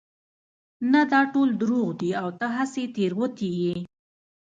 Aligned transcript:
نه 0.91 1.01
دا 1.11 1.21
ټول 1.33 1.49
دروغ 1.61 1.87
دي 2.01 2.11
او 2.21 2.27
ته 2.39 2.47
هسې 2.57 2.83
تېروتي 2.95 3.49
يې 3.61 3.75